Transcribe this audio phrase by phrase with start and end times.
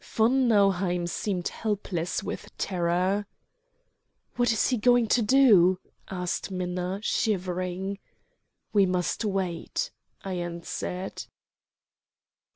[0.15, 3.27] Von Nauheim seemed helpless with terror.
[4.35, 5.77] "What is he going to do?"
[6.09, 7.99] asked Minna, shivering.
[8.73, 9.91] "We must wait,"
[10.23, 11.25] I answered.